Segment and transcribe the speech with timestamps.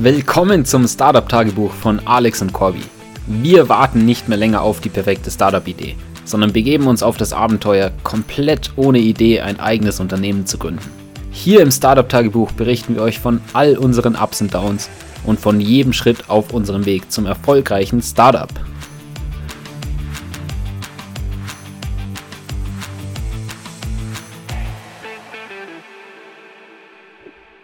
[0.00, 2.84] Willkommen zum Startup-Tagebuch von Alex und Corby.
[3.26, 7.90] Wir warten nicht mehr länger auf die perfekte Startup-Idee, sondern begeben uns auf das Abenteuer,
[8.04, 10.88] komplett ohne Idee ein eigenes Unternehmen zu gründen.
[11.32, 14.88] Hier im Startup-Tagebuch berichten wir euch von all unseren Ups und Downs
[15.24, 18.50] und von jedem Schritt auf unserem Weg zum erfolgreichen Startup.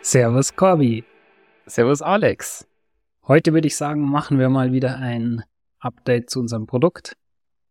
[0.02, 1.04] Servus Corby.
[1.66, 2.66] Servus Alex.
[3.26, 5.44] Heute würde ich sagen, machen wir mal wieder ein
[5.78, 7.16] Update zu unserem Produkt,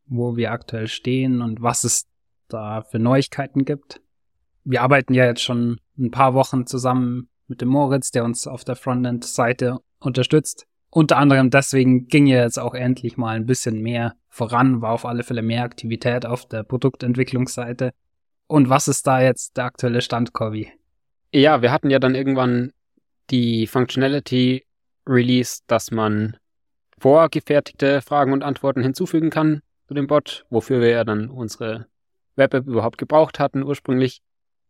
[0.08, 2.08] wo wir aktuell stehen und was es
[2.48, 4.02] da für Neuigkeiten gibt.
[4.64, 8.64] Wir arbeiten ja jetzt schon ein paar Wochen zusammen mit dem Moritz, der uns auf
[8.64, 10.66] der Frontend-Seite unterstützt.
[10.90, 15.06] Unter anderem deswegen ging ja jetzt auch endlich mal ein bisschen mehr voran, war auf
[15.06, 17.94] alle Fälle mehr Aktivität auf der Produktentwicklungsseite.
[18.48, 20.72] Und was ist da jetzt der aktuelle Stand, Corby?
[21.32, 22.72] Ja, wir hatten ja dann irgendwann
[23.30, 24.66] die Functionality
[25.08, 26.38] Release, dass man
[26.98, 31.88] vorgefertigte Fragen und Antworten hinzufügen kann zu dem Bot, wofür wir ja dann unsere
[32.36, 34.22] Web-App überhaupt gebraucht hatten ursprünglich.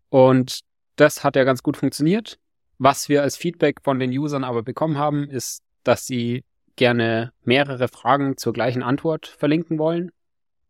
[0.09, 0.61] Und
[0.95, 2.39] das hat ja ganz gut funktioniert.
[2.77, 6.43] Was wir als Feedback von den Usern aber bekommen haben, ist, dass sie
[6.75, 10.11] gerne mehrere Fragen zur gleichen Antwort verlinken wollen.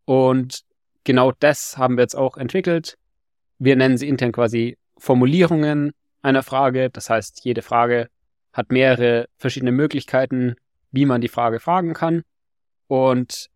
[0.04, 0.64] Und
[1.04, 2.98] genau das haben wir jetzt auch entwickelt.
[3.58, 5.92] Wir nennen sie intern quasi Formulierungen
[6.24, 6.90] einer Frage.
[6.90, 8.08] Das heißt, jede Frage
[8.52, 10.56] hat mehrere verschiedene Möglichkeiten,
[10.90, 12.22] wie man die Frage fragen kann.
[12.86, 13.50] Und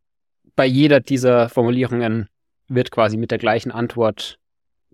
[0.56, 2.28] bei jeder dieser Formulierungen
[2.68, 4.38] wird quasi mit der gleichen Antwort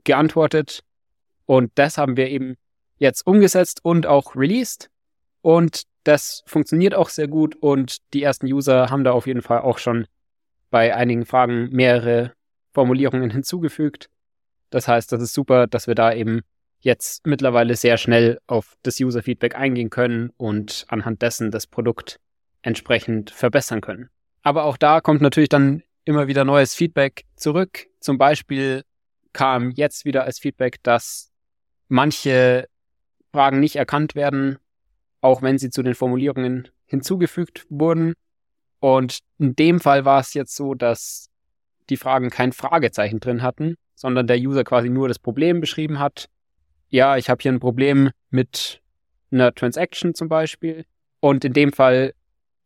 [0.05, 0.85] geantwortet.
[1.47, 2.57] Und das haben wir eben
[2.99, 4.91] jetzt umgesetzt und auch released.
[5.43, 9.61] Und das funktioniert auch sehr gut und die ersten User haben da auf jeden Fall
[9.61, 10.07] auch schon
[10.71, 12.33] bei einigen Fragen mehrere
[12.73, 14.11] Formulierungen hinzugefügt.
[14.71, 16.43] Das heißt, das ist super, dass wir da eben
[16.85, 22.21] jetzt mittlerweile sehr schnell auf das User-Feedback eingehen können und anhand dessen das Produkt
[22.63, 24.11] entsprechend verbessern können.
[24.43, 27.87] Aber auch da kommt natürlich dann immer wieder neues Feedback zurück.
[28.01, 28.85] Zum Beispiel
[29.33, 31.33] kam jetzt wieder als Feedback, dass
[31.89, 32.69] manche
[33.33, 34.59] Fragen nicht erkannt werden,
[35.23, 38.13] auch wenn sie zu den Formulierungen hinzugefügt wurden.
[38.79, 41.31] Und in dem Fall war es jetzt so, dass
[41.89, 46.29] die Fragen kein Fragezeichen drin hatten, sondern der User quasi nur das Problem beschrieben hat
[46.95, 48.81] ja, ich habe hier ein Problem mit
[49.33, 50.85] einer Transaction zum Beispiel.
[51.19, 52.15] Und in dem Fall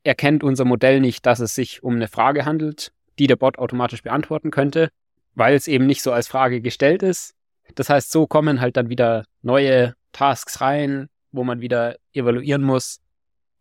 [0.03, 4.03] erkennt unser Modell nicht, dass es sich um eine Frage handelt, die der Bot automatisch
[4.03, 4.91] beantworten könnte,
[5.35, 7.37] weil es eben nicht so als Frage gestellt ist.
[7.75, 13.01] Das heißt, so kommen halt dann wieder neue Tasks rein, wo man wieder evaluieren muss,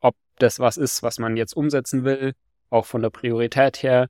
[0.02, 2.34] ob das was ist, was man jetzt umsetzen will,
[2.72, 4.10] auch von der Priorität her.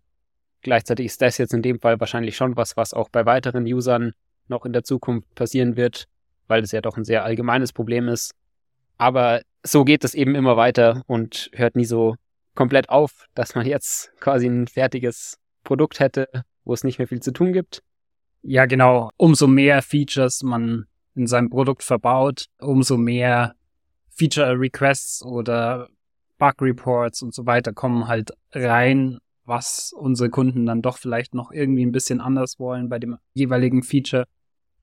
[0.64, 4.14] Gleichzeitig ist das jetzt in dem Fall wahrscheinlich schon was, was auch bei weiteren Usern
[4.48, 6.08] noch in der Zukunft passieren wird,
[6.48, 8.34] weil es ja doch ein sehr allgemeines Problem ist.
[8.98, 12.16] Aber so geht es eben immer weiter und hört nie so
[12.56, 16.28] komplett auf, dass man jetzt quasi ein fertiges Produkt hätte,
[16.64, 17.84] wo es nicht mehr viel zu tun gibt.
[18.42, 19.10] Ja, genau.
[19.18, 20.86] Umso mehr Features man
[21.16, 23.56] in seinem Produkt verbaut, umso mehr
[24.10, 25.90] Feature Requests oder
[26.38, 31.52] Bug Reports und so weiter kommen halt rein, was unsere Kunden dann doch vielleicht noch
[31.52, 34.26] irgendwie ein bisschen anders wollen bei dem jeweiligen Feature.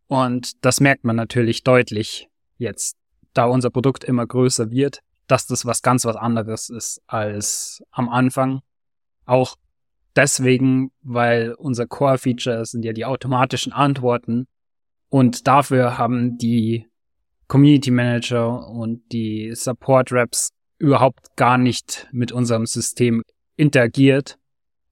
[0.07, 2.29] Und das merkt man natürlich deutlich
[2.59, 2.97] jetzt,
[3.33, 8.09] da unser Produkt immer größer wird, dass das was ganz was anderes ist als am
[8.09, 8.61] Anfang.
[9.25, 9.57] Auch
[10.15, 14.47] deswegen, weil unser Core-Feature sind ja die automatischen Antworten
[15.09, 16.87] und dafür haben die
[17.49, 23.23] Community Manager und die Support Reps überhaupt gar nicht mit unserem System
[23.57, 24.39] interagiert.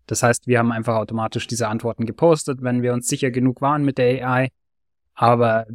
[0.06, 3.84] Das heißt, wir haben einfach automatisch diese Antworten gepostet, wenn wir uns sicher genug waren
[3.84, 4.48] mit der AI
[5.14, 5.66] aber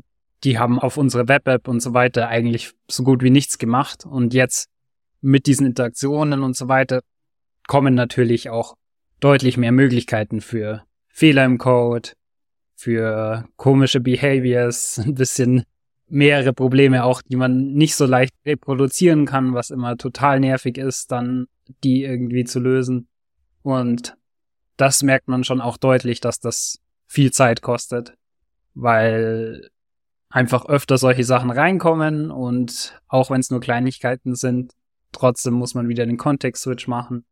[0.43, 4.05] die haben auf unsere Web-App und so weiter eigentlich so gut wie nichts gemacht.
[4.05, 4.69] Und jetzt
[5.21, 7.01] mit diesen Interaktionen und so weiter
[7.67, 8.75] kommen natürlich auch
[9.19, 12.09] deutlich mehr Möglichkeiten für Fehler im Code,
[12.75, 15.63] für komische Behaviors, ein bisschen
[16.09, 21.11] mehrere Probleme auch, die man nicht so leicht reproduzieren kann, was immer total nervig ist,
[21.11, 21.47] dann
[21.83, 23.09] die irgendwie zu lösen.
[23.63, 24.15] Und
[24.77, 28.13] das merkt man schon auch deutlich, dass das viel Zeit kostet
[28.77, 29.69] weil
[30.29, 34.73] einfach öfter solche Sachen reinkommen und auch wenn es nur Kleinigkeiten sind,
[35.11, 37.25] trotzdem muss man wieder den Kontext-Switch machen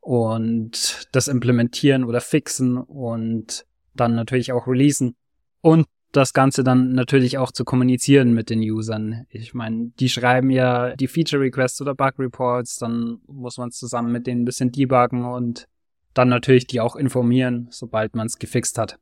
[0.00, 3.64] und das implementieren oder fixen und
[3.94, 5.16] dann natürlich auch releasen
[5.62, 9.26] und das Ganze dann natürlich auch zu kommunizieren mit den Usern.
[9.30, 13.78] Ich meine, die schreiben ja die Feature Requests oder Bug Reports, dann muss man es
[13.78, 15.66] zusammen mit denen ein bisschen debuggen und
[16.12, 19.00] dann natürlich die auch informieren, sobald man es gefixt hat.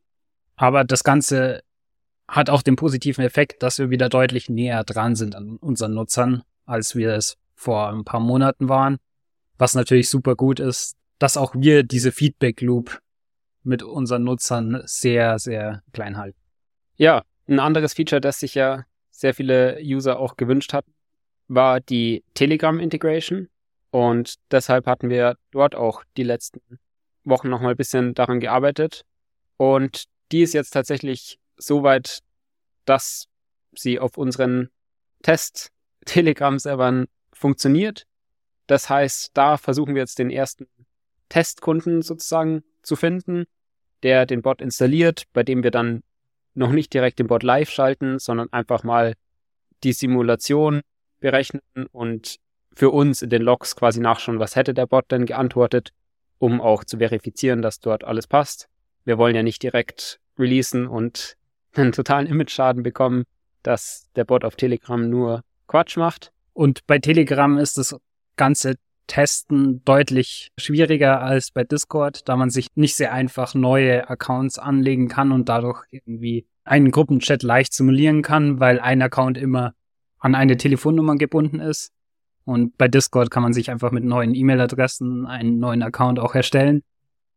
[0.56, 1.60] Aber das Ganze
[2.28, 6.42] hat auch den positiven Effekt, dass wir wieder deutlich näher dran sind an unseren Nutzern,
[6.64, 8.98] als wir es vor ein paar Monaten waren,
[9.58, 13.00] was natürlich super gut ist, dass auch wir diese Feedback Loop
[13.62, 16.38] mit unseren Nutzern sehr, sehr klein halten.
[16.96, 20.92] Ja, ein anderes Feature, das sich ja sehr viele User auch gewünscht hatten,
[21.48, 23.48] war die Telegram Integration.
[23.90, 26.60] Und deshalb hatten wir dort auch die letzten
[27.24, 29.02] Wochen nochmal ein bisschen daran gearbeitet.
[29.58, 32.20] Und die ist jetzt tatsächlich so weit,
[32.84, 33.28] dass
[33.74, 34.70] sie auf unseren
[35.22, 38.06] Test-Telegram-Servern funktioniert.
[38.66, 40.66] Das heißt, da versuchen wir jetzt den ersten
[41.28, 43.44] Testkunden sozusagen zu finden,
[44.02, 46.02] der den Bot installiert, bei dem wir dann
[46.54, 49.14] noch nicht direkt den Bot live schalten, sondern einfach mal
[49.84, 50.82] die Simulation
[51.20, 51.62] berechnen
[51.92, 52.36] und
[52.74, 55.92] für uns in den Logs quasi nachschauen, was hätte der Bot denn geantwortet,
[56.38, 58.68] um auch zu verifizieren, dass dort alles passt.
[59.04, 61.36] Wir wollen ja nicht direkt releasen und
[61.76, 63.24] einen totalen Image-Schaden bekommen,
[63.62, 66.32] dass der Bot auf Telegram nur Quatsch macht.
[66.52, 67.96] Und bei Telegram ist das
[68.36, 68.74] ganze
[69.06, 75.08] Testen deutlich schwieriger als bei Discord, da man sich nicht sehr einfach neue Accounts anlegen
[75.08, 79.74] kann und dadurch irgendwie einen Gruppenchat leicht simulieren kann, weil ein Account immer
[80.18, 81.92] an eine Telefonnummer gebunden ist.
[82.44, 86.82] Und bei Discord kann man sich einfach mit neuen E-Mail-Adressen einen neuen Account auch erstellen.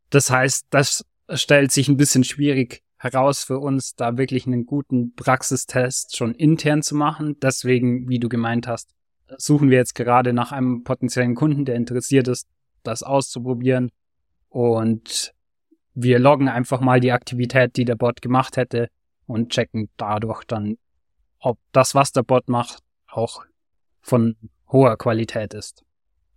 [0.09, 5.15] Das heißt, das stellt sich ein bisschen schwierig heraus für uns, da wirklich einen guten
[5.15, 7.39] Praxistest schon intern zu machen.
[7.39, 8.93] Deswegen, wie du gemeint hast,
[9.37, 12.47] suchen wir jetzt gerade nach einem potenziellen Kunden, der interessiert ist,
[12.83, 13.91] das auszuprobieren.
[14.49, 15.33] Und
[15.93, 18.89] wir loggen einfach mal die Aktivität, die der Bot gemacht hätte
[19.27, 20.77] und checken dadurch dann,
[21.39, 23.45] ob das, was der Bot macht, auch
[24.01, 24.35] von
[24.71, 25.83] hoher Qualität ist.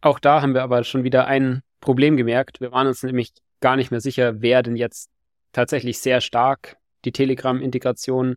[0.01, 2.61] Auch da haben wir aber schon wieder ein Problem gemerkt.
[2.61, 5.11] Wir waren uns nämlich gar nicht mehr sicher, wer denn jetzt
[5.53, 8.37] tatsächlich sehr stark die Telegram-Integration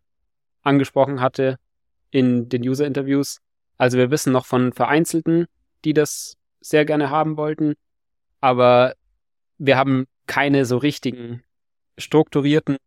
[0.61, 1.57] angesprochen hatte
[2.11, 3.39] in den User-Interviews.
[3.77, 5.47] Also wir wissen noch von Vereinzelten,
[5.85, 7.73] die das sehr gerne haben wollten,
[8.39, 8.93] aber
[9.57, 11.43] wir haben keine so richtigen
[11.97, 12.77] strukturierten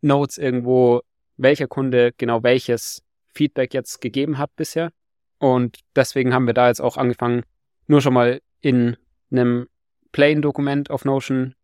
[0.00, 1.02] Notes irgendwo,
[1.36, 3.02] welcher Kunde genau welches
[3.34, 4.90] Feedback jetzt gegeben hat bisher.
[5.38, 7.42] Und deswegen haben wir da jetzt auch angefangen,
[7.86, 8.96] nur schon mal in
[9.30, 9.68] einem
[10.12, 11.54] Plain-Dokument auf Notion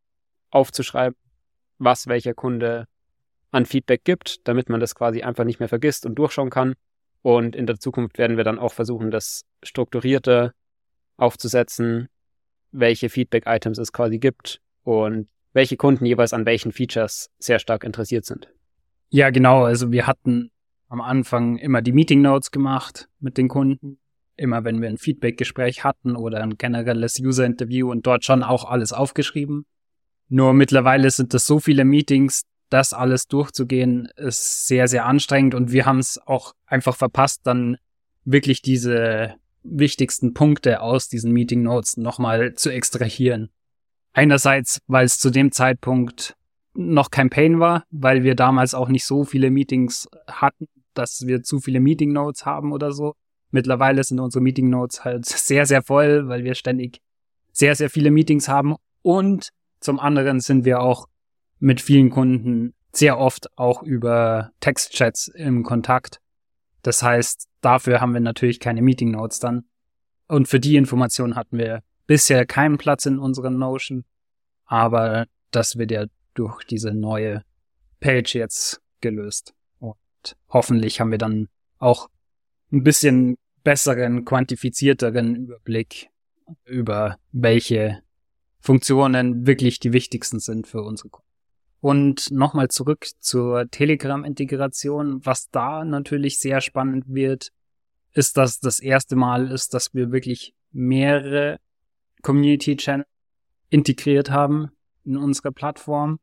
[0.50, 1.16] aufzuschreiben,
[1.78, 2.86] was welcher Kunde
[3.50, 6.74] an Feedback gibt, damit man das quasi einfach nicht mehr vergisst und durchschauen kann.
[7.22, 10.52] Und in der Zukunft werden wir dann auch versuchen, das strukturierter
[11.16, 12.08] aufzusetzen,
[12.72, 18.24] welche Feedback-Items es quasi gibt und welche Kunden jeweils an welchen Features sehr stark interessiert
[18.24, 18.48] sind.
[19.08, 19.64] Ja, genau.
[19.64, 20.50] Also wir hatten
[20.88, 23.98] am Anfang immer die Meeting Notes gemacht mit den Kunden.
[24.36, 28.92] Immer wenn wir ein Feedback-Gespräch hatten oder ein generelles User-Interview und dort schon auch alles
[28.92, 29.64] aufgeschrieben.
[30.28, 35.70] Nur mittlerweile sind das so viele Meetings, das alles durchzugehen, ist sehr, sehr anstrengend und
[35.70, 37.76] wir haben es auch einfach verpasst, dann
[38.24, 43.50] wirklich diese wichtigsten Punkte aus diesen Meeting Notes nochmal zu extrahieren.
[44.12, 46.36] Einerseits, weil es zu dem Zeitpunkt
[46.74, 51.42] noch kein Pain war, weil wir damals auch nicht so viele Meetings hatten, dass wir
[51.42, 53.14] zu viele Meeting Notes haben oder so.
[53.50, 57.00] Mittlerweile sind unsere Meeting Notes halt sehr, sehr voll, weil wir ständig
[57.52, 58.76] sehr, sehr viele Meetings haben.
[59.02, 59.50] Und
[59.84, 61.08] zum anderen sind wir auch
[61.58, 66.20] mit vielen Kunden sehr oft auch über Textchats im Kontakt.
[66.80, 69.64] Das heißt, dafür haben wir natürlich keine Meeting Notes dann.
[70.26, 74.04] Und für die Information hatten wir bisher keinen Platz in unserem Notion.
[74.64, 77.44] Aber das wird ja durch diese neue
[78.00, 79.52] Page jetzt gelöst.
[79.80, 79.96] Und
[80.48, 82.08] hoffentlich haben wir dann auch
[82.72, 86.08] ein bisschen besseren, quantifizierteren Überblick
[86.64, 88.03] über welche
[88.64, 91.28] Funktionen wirklich die wichtigsten sind für unsere Kunden.
[91.80, 95.20] Und nochmal zurück zur Telegram-Integration.
[95.26, 97.50] Was da natürlich sehr spannend wird,
[98.14, 101.58] ist, dass das erste Mal ist, dass wir wirklich mehrere
[102.22, 103.04] Community-Channel
[103.68, 104.70] integriert haben
[105.04, 106.18] in unserer Plattform.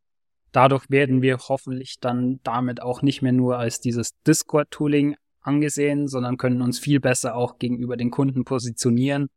[0.52, 6.38] Dadurch werden wir hoffentlich dann damit auch nicht mehr nur als dieses Discord-Tooling angesehen, sondern
[6.38, 9.30] können uns viel besser auch gegenüber den Kunden positionieren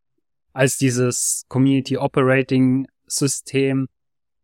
[0.55, 3.89] als dieses Community Operating System,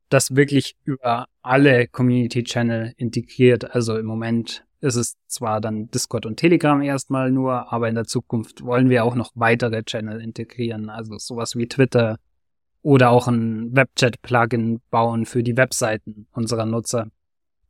[0.09, 3.75] das wirklich über alle Community Channel integriert.
[3.75, 8.07] Also im Moment ist es zwar dann Discord und Telegram erstmal nur, aber in der
[8.07, 10.88] Zukunft wollen wir auch noch weitere Channel integrieren.
[10.88, 12.17] Also sowas wie Twitter
[12.83, 17.09] oder auch ein Webchat-Plugin bauen für die Webseiten unserer Nutzer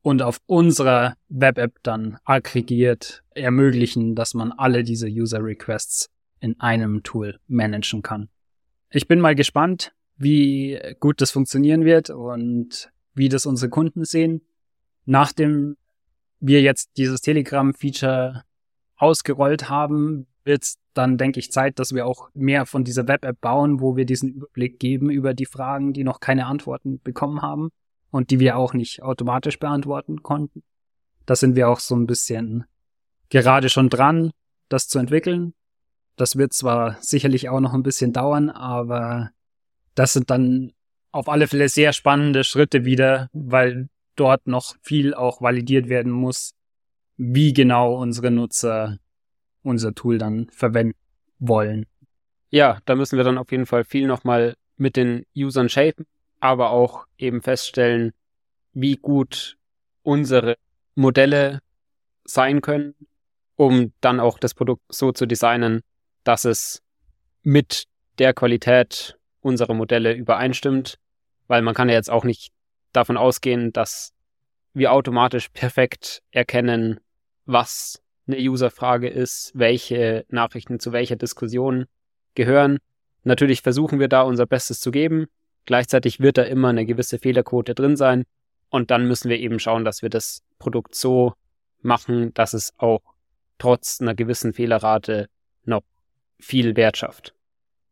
[0.03, 6.09] und auf unserer Web-App dann aggregiert ermöglichen, dass man alle diese User-Requests
[6.41, 8.29] in einem Tool managen kann.
[8.91, 14.43] Ich bin mal gespannt, wie gut das funktionieren wird und wie das unsere Kunden sehen.
[15.07, 15.77] Nachdem
[16.41, 18.45] wir jetzt dieses Telegram-Feature
[18.97, 23.41] ausgerollt haben, wird es dann, denke ich, Zeit, dass wir auch mehr von dieser Web-App
[23.41, 27.71] bauen, wo wir diesen Überblick geben über die Fragen, die noch keine Antworten bekommen haben
[28.11, 30.63] und die wir auch nicht automatisch beantworten konnten.
[31.25, 32.65] Da sind wir auch so ein bisschen
[33.31, 34.33] gerade schon dran,
[34.69, 35.55] das zu entwickeln.
[36.17, 39.31] Das wird zwar sicherlich auch noch ein bisschen dauern, aber
[39.95, 40.73] das sind dann
[41.13, 46.55] auf alle Fälle sehr spannende Schritte wieder, weil dort noch viel auch validiert werden muss,
[47.17, 48.99] wie genau unsere Nutzer
[49.63, 50.97] unser Tool dann verwenden
[51.39, 51.87] wollen.
[52.51, 56.07] Ja, da müssen wir dann auf jeden Fall viel nochmal mit den Usern shapen,
[56.41, 58.13] aber auch eben feststellen,
[58.73, 59.59] wie gut
[60.03, 60.57] unsere
[60.95, 61.61] Modelle
[62.25, 62.95] sein können,
[63.57, 65.83] um dann auch das Produkt so zu designen,
[66.25, 66.83] dass es
[67.43, 67.85] mit
[68.19, 70.99] der Qualität unserer Modelle übereinstimmt,
[71.47, 72.53] weil man kann ja jetzt auch nicht
[72.93, 74.13] davon ausgehen, dass
[74.73, 77.01] wir automatisch perfekt erkennen,
[77.45, 81.87] was eine Userfrage ist, welche Nachrichten zu welcher Diskussion
[82.35, 82.79] gehören.
[83.25, 85.27] Natürlich versuchen wir da unser Bestes zu geben.
[85.67, 88.25] Gleichzeitig wird da immer eine gewisse Fehlerquote drin sein.
[88.71, 91.35] Und dann müssen wir eben schauen, dass wir das Produkt so
[91.83, 93.03] machen, dass es auch
[93.59, 95.29] trotz einer gewissen Fehlerrate
[95.65, 95.83] noch
[96.39, 97.35] viel Wert schafft.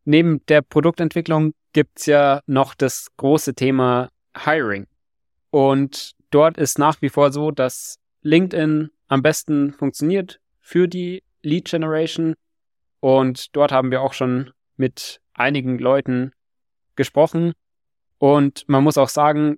[0.05, 4.87] Neben der Produktentwicklung gibt's ja noch das große Thema Hiring.
[5.51, 11.65] Und dort ist nach wie vor so, dass LinkedIn am besten funktioniert für die Lead
[11.69, 12.35] Generation.
[12.99, 16.31] Und dort haben wir auch schon mit einigen Leuten
[16.95, 17.53] gesprochen.
[18.17, 19.57] Und man muss auch sagen,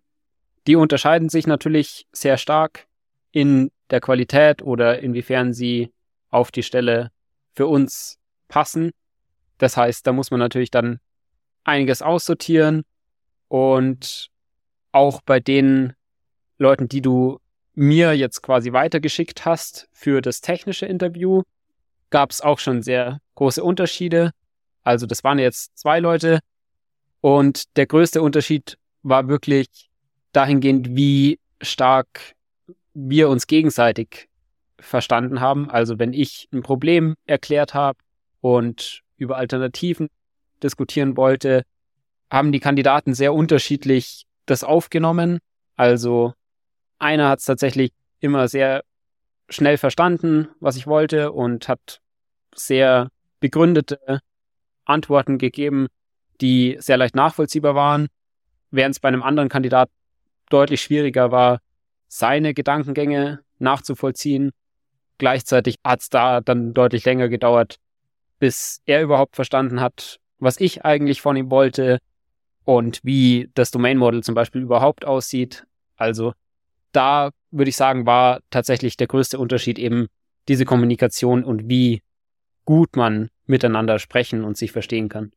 [0.67, 2.87] die unterscheiden sich natürlich sehr stark
[3.31, 5.91] in der Qualität oder inwiefern sie
[6.29, 7.11] auf die Stelle
[7.53, 8.91] für uns passen.
[9.61, 10.99] Das heißt, da muss man natürlich dann
[11.63, 12.83] einiges aussortieren
[13.47, 14.31] und
[14.91, 15.93] auch bei den
[16.57, 17.39] Leuten, die du
[17.75, 21.43] mir jetzt quasi weitergeschickt hast für das technische Interview,
[22.09, 24.31] gab es auch schon sehr große Unterschiede.
[24.81, 26.39] Also das waren jetzt zwei Leute
[27.21, 29.91] und der größte Unterschied war wirklich
[30.31, 32.33] dahingehend, wie stark
[32.95, 34.27] wir uns gegenseitig
[34.79, 35.69] verstanden haben.
[35.69, 37.99] Also wenn ich ein Problem erklärt habe
[38.41, 40.09] und über Alternativen
[40.63, 41.63] diskutieren wollte,
[42.29, 45.39] haben die Kandidaten sehr unterschiedlich das aufgenommen.
[45.75, 46.33] Also
[46.97, 48.83] einer hat es tatsächlich immer sehr
[49.47, 52.01] schnell verstanden, was ich wollte und hat
[52.55, 53.09] sehr
[53.39, 54.19] begründete
[54.85, 55.87] Antworten gegeben,
[56.41, 58.07] die sehr leicht nachvollziehbar waren,
[58.71, 59.89] während es bei einem anderen Kandidat
[60.49, 61.59] deutlich schwieriger war,
[62.07, 64.51] seine Gedankengänge nachzuvollziehen.
[65.17, 67.77] Gleichzeitig hat es da dann deutlich länger gedauert,
[68.41, 71.99] bis er überhaupt verstanden hat, was ich eigentlich von ihm wollte
[72.65, 75.67] und wie das Domain Model zum Beispiel überhaupt aussieht.
[75.95, 76.33] Also
[76.91, 80.07] da würde ich sagen, war tatsächlich der größte Unterschied eben
[80.47, 82.01] diese Kommunikation und wie
[82.65, 85.31] gut man miteinander sprechen und sich verstehen kann.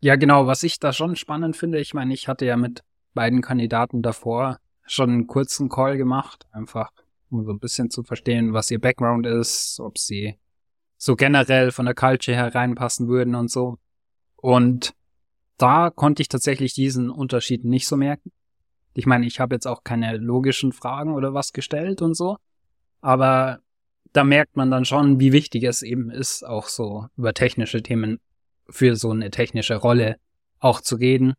[0.00, 3.42] Ja, genau, was ich da schon spannend finde, ich meine, ich hatte ja mit beiden
[3.42, 6.92] Kandidaten davor schon einen kurzen Call gemacht, einfach
[7.28, 10.38] um so ein bisschen zu verstehen, was ihr Background ist, ob sie
[10.98, 13.78] so generell von der Culture her reinpassen würden und so.
[14.36, 14.92] Und
[15.56, 18.30] da konnte ich tatsächlich diesen Unterschied nicht so merken.
[18.92, 22.36] Ich meine, ich habe jetzt auch keine logischen Fragen oder was gestellt und so,
[23.00, 23.60] aber
[24.12, 28.20] da merkt man dann schon, wie wichtig es eben ist, auch so über technische Themen
[28.68, 30.16] für so eine technische Rolle
[30.58, 31.34] auch zu reden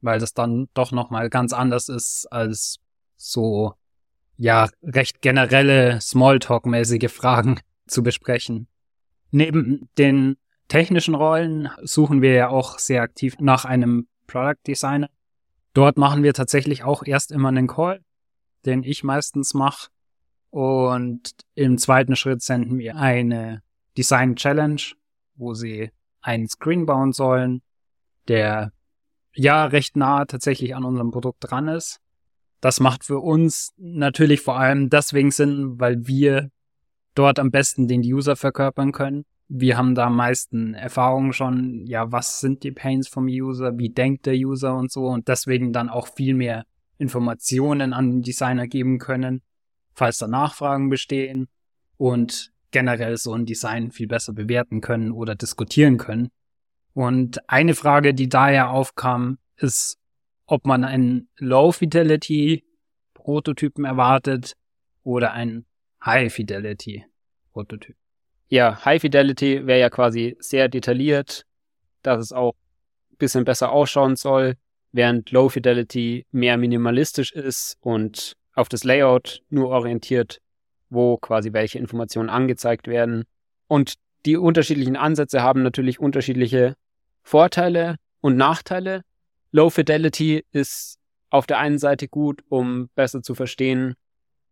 [0.00, 2.78] weil das dann doch nochmal ganz anders ist als
[3.16, 3.74] so,
[4.36, 8.68] ja, recht generelle Smalltalk-mäßige Fragen zu besprechen.
[9.30, 10.36] Neben den
[10.68, 15.08] technischen Rollen suchen wir ja auch sehr aktiv nach einem Product Designer.
[15.72, 18.02] Dort machen wir tatsächlich auch erst immer einen Call,
[18.64, 19.88] den ich meistens mache.
[20.50, 23.62] Und im zweiten Schritt senden wir eine
[23.96, 24.80] Design Challenge,
[25.34, 27.62] wo sie einen Screen bauen sollen,
[28.28, 28.72] der
[29.34, 32.00] ja recht nah tatsächlich an unserem Produkt dran ist.
[32.60, 36.50] Das macht für uns natürlich vor allem deswegen Sinn, weil wir
[37.18, 39.24] dort am besten den User verkörpern können.
[39.48, 43.88] Wir haben da am meisten Erfahrungen schon, ja, was sind die Pains vom User, wie
[43.88, 46.66] denkt der User und so und deswegen dann auch viel mehr
[46.98, 49.42] Informationen an den Designer geben können,
[49.94, 51.48] falls da Nachfragen bestehen
[51.96, 56.28] und generell so ein Design viel besser bewerten können oder diskutieren können.
[56.92, 59.98] Und eine Frage, die daher aufkam, ist,
[60.46, 64.54] ob man einen Low-Fidelity-Prototypen erwartet
[65.02, 65.67] oder einen
[66.04, 67.96] High-Fidelity-Prototyp.
[68.48, 71.44] Ja, High-Fidelity wäre ja quasi sehr detailliert,
[72.02, 72.54] dass es auch
[73.12, 74.54] ein bisschen besser ausschauen soll,
[74.92, 80.40] während Low-Fidelity mehr minimalistisch ist und auf das Layout nur orientiert,
[80.88, 83.24] wo quasi welche Informationen angezeigt werden.
[83.66, 86.74] Und die unterschiedlichen Ansätze haben natürlich unterschiedliche
[87.22, 89.02] Vorteile und Nachteile.
[89.52, 90.98] Low Fidelity ist
[91.30, 93.94] auf der einen Seite gut, um besser zu verstehen,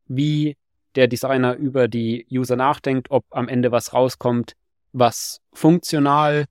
[0.06, 0.56] wie
[0.96, 4.54] der Designer über die User nachdenkt, ob am Ende was rauskommt,
[4.92, 6.46] was funktional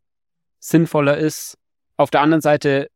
[0.59, 1.57] sinnvoller ist.
[1.97, 2.89] Auf der anderen Seite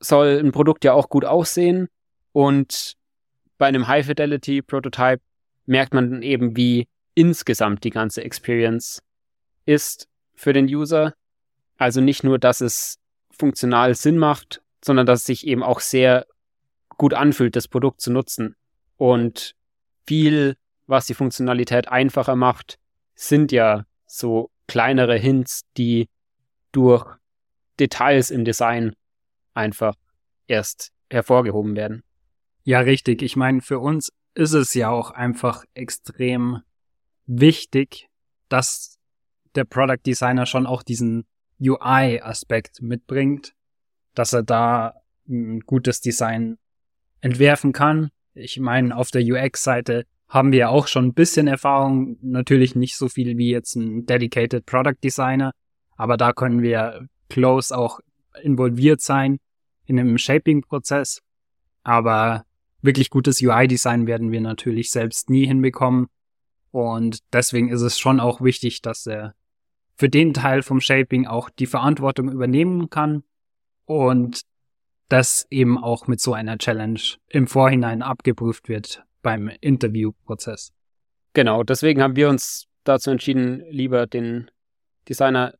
[0.00, 1.88] soll ein Produkt ja auch gut aussehen
[2.32, 2.94] und
[3.58, 5.22] bei einem High Fidelity Prototype
[5.66, 9.02] merkt man dann eben, wie insgesamt die ganze Experience
[9.64, 11.14] ist für den User.
[11.76, 12.98] Also nicht nur, dass es
[13.30, 16.26] funktional Sinn macht, sondern dass es sich eben auch sehr
[16.96, 18.56] gut anfühlt, das Produkt zu nutzen.
[18.96, 19.54] Und
[20.06, 20.56] viel,
[20.92, 22.78] was die Funktionalität einfacher macht,
[23.16, 26.08] sind ja so kleinere Hints, die
[26.70, 27.04] durch
[27.80, 28.94] Details im Design
[29.54, 29.96] einfach
[30.46, 32.04] erst hervorgehoben werden.
[32.62, 33.22] Ja, richtig.
[33.22, 36.60] Ich meine, für uns ist es ja auch einfach extrem
[37.26, 38.08] wichtig,
[38.48, 38.98] dass
[39.54, 41.26] der Product Designer schon auch diesen
[41.60, 43.54] UI-Aspekt mitbringt,
[44.14, 44.94] dass er da
[45.28, 46.58] ein gutes Design
[47.20, 48.10] entwerfen kann.
[48.34, 53.10] Ich meine, auf der UX-Seite haben wir auch schon ein bisschen Erfahrung, natürlich nicht so
[53.10, 55.52] viel wie jetzt ein Dedicated Product Designer,
[55.94, 58.00] aber da können wir close auch
[58.40, 59.40] involviert sein
[59.84, 61.20] in einem Shaping-Prozess.
[61.82, 62.46] Aber
[62.80, 66.06] wirklich gutes UI-Design werden wir natürlich selbst nie hinbekommen.
[66.70, 69.34] Und deswegen ist es schon auch wichtig, dass er
[69.96, 73.22] für den Teil vom Shaping auch die Verantwortung übernehmen kann
[73.84, 74.40] und
[75.10, 80.72] das eben auch mit so einer Challenge im Vorhinein abgeprüft wird beim Interviewprozess.
[81.32, 84.50] Genau, deswegen haben wir uns dazu entschieden, lieber den
[85.08, 85.54] Designer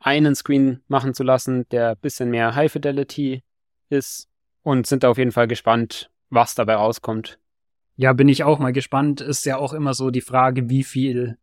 [0.00, 3.42] einen Screen machen zu lassen, der ein bisschen mehr High Fidelity
[3.88, 4.28] ist
[4.62, 7.38] und sind auf jeden Fall gespannt, was dabei rauskommt.
[7.96, 9.20] Ja, bin ich auch mal gespannt.
[9.20, 11.36] Ist ja auch immer so die Frage, wie viel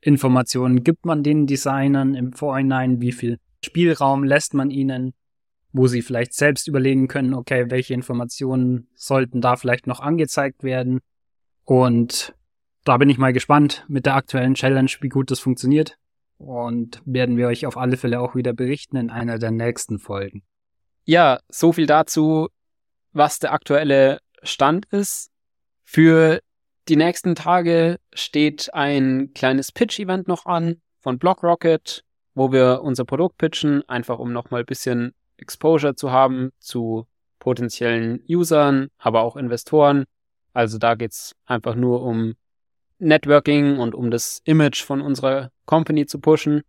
[0.00, 5.14] Informationen gibt man den Designern im Vorhinein, wie viel Spielraum lässt man ihnen,
[5.72, 11.00] wo sie vielleicht selbst überlegen können, okay, welche Informationen sollten da vielleicht noch angezeigt werden.
[11.64, 12.34] Und
[12.84, 15.96] da bin ich mal gespannt mit der aktuellen Challenge, wie gut das funktioniert.
[16.38, 20.42] Und werden wir euch auf alle Fälle auch wieder berichten in einer der nächsten Folgen.
[21.04, 22.48] Ja, so viel dazu,
[23.12, 25.30] was der aktuelle Stand ist.
[25.84, 26.40] Für
[26.88, 33.38] die nächsten Tage steht ein kleines Pitch-Event noch an von BlockRocket, wo wir unser Produkt
[33.38, 37.06] pitchen, einfach um nochmal ein bisschen Exposure zu haben zu
[37.38, 40.04] potenziellen Usern, aber auch Investoren.
[40.52, 42.34] Also da geht's einfach nur um
[42.98, 46.62] Networking und um das Image von unserer Company zu pushen.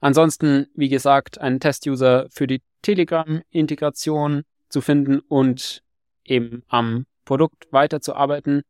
[0.00, 5.82] Ansonsten, wie gesagt, einen Test-User für die Telegram-Integration zu finden und
[6.24, 8.62] eben am Produkt weiterzuarbeiten.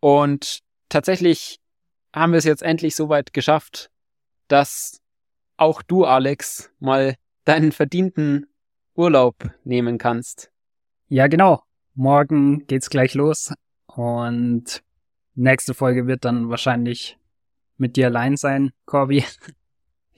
[0.00, 1.58] Und tatsächlich
[2.14, 3.90] haben wir es jetzt endlich so weit geschafft,
[4.48, 5.00] dass
[5.56, 8.46] auch du, Alex, mal deinen verdienten
[8.96, 10.50] Urlaub nehmen kannst.
[11.08, 11.62] Ja, genau.
[11.94, 13.52] Morgen geht's gleich los
[13.86, 14.82] und
[15.34, 17.18] nächste Folge wird dann wahrscheinlich
[17.76, 19.24] mit dir allein sein, Corby.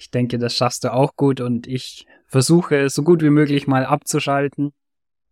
[0.01, 3.85] Ich denke, das schaffst du auch gut und ich versuche so gut wie möglich mal
[3.85, 4.73] abzuschalten.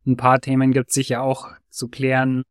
[0.05, 2.43] Ein paar Themen gibt's sicher auch zu klären,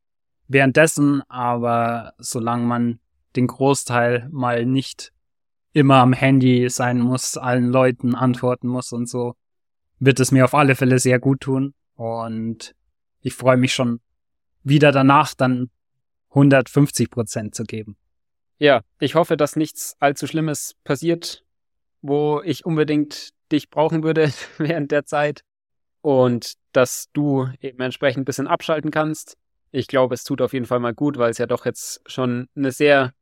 [0.48, 3.00] währenddessen, aber solange man
[3.36, 5.12] den Großteil mal nicht
[5.74, 9.36] immer am Handy sein muss, allen Leuten antworten muss und so,
[10.00, 11.74] wird es mir auf alle Fälle sehr gut tun.
[11.96, 12.76] Und
[13.22, 14.00] ich freue mich schon
[14.64, 15.70] wieder danach dann
[16.30, 17.96] 150 Prozent zu geben.
[18.58, 21.44] Ja, ich hoffe, dass nichts allzu Schlimmes passiert,
[22.02, 25.42] wo ich unbedingt dich brauchen würde während der Zeit
[26.02, 29.38] und dass du eben entsprechend ein bisschen abschalten kannst
[29.76, 32.48] ich glaube, es tut auf jeden Fall mal gut, weil es ja doch jetzt schon
[32.56, 33.14] eine sehr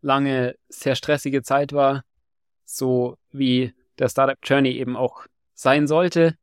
[0.00, 2.02] lange, sehr stressige Zeit war,
[2.64, 6.36] so wie der Startup Journey eben auch sein sollte.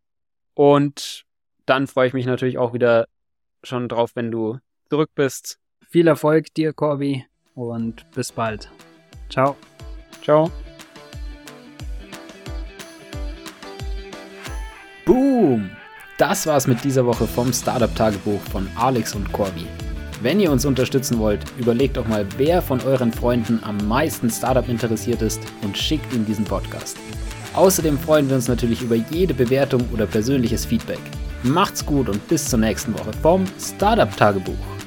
[0.53, 1.25] Und
[1.65, 3.07] dann freue ich mich natürlich auch wieder
[3.63, 4.57] schon drauf, wenn du
[4.89, 5.59] zurück bist.
[5.89, 8.69] Viel Erfolg dir, Corby, und bis bald.
[9.29, 9.55] Ciao.
[10.21, 10.51] Ciao.
[15.05, 15.71] Boom!
[16.17, 19.65] Das war's mit dieser Woche vom Startup-Tagebuch von Alex und Corby.
[20.21, 24.67] Wenn ihr uns unterstützen wollt, überlegt doch mal, wer von euren Freunden am meisten Startup
[24.67, 26.97] interessiert ist und schickt ihm diesen Podcast.
[27.53, 30.99] Außerdem freuen wir uns natürlich über jede Bewertung oder persönliches Feedback.
[31.43, 34.78] Macht's gut und bis zur nächsten Woche vom Startup Tagebuch.